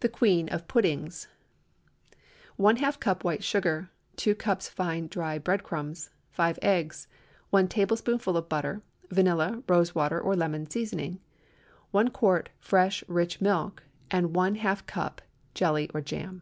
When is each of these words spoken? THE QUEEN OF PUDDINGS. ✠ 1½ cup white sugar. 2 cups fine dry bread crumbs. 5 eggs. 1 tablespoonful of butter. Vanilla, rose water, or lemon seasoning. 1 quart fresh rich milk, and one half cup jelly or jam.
THE 0.00 0.08
QUEEN 0.08 0.48
OF 0.48 0.66
PUDDINGS. 0.66 1.28
✠ 2.10 2.14
1½ 2.58 3.00
cup 3.00 3.22
white 3.22 3.44
sugar. 3.44 3.90
2 4.16 4.34
cups 4.34 4.70
fine 4.70 5.08
dry 5.08 5.36
bread 5.36 5.62
crumbs. 5.62 6.08
5 6.30 6.58
eggs. 6.62 7.06
1 7.50 7.68
tablespoonful 7.68 8.34
of 8.38 8.48
butter. 8.48 8.80
Vanilla, 9.10 9.62
rose 9.68 9.94
water, 9.94 10.18
or 10.18 10.34
lemon 10.34 10.70
seasoning. 10.70 11.20
1 11.90 12.08
quart 12.12 12.48
fresh 12.60 13.04
rich 13.08 13.42
milk, 13.42 13.82
and 14.10 14.34
one 14.34 14.54
half 14.54 14.86
cup 14.86 15.20
jelly 15.52 15.90
or 15.92 16.00
jam. 16.00 16.40